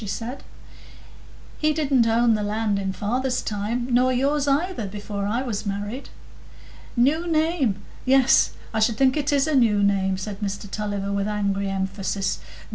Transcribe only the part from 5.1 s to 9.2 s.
I was married." "New name? Yes, I should think